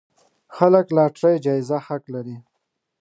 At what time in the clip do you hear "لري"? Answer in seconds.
2.13-2.37